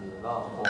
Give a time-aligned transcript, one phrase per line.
[0.00, 0.62] 你的活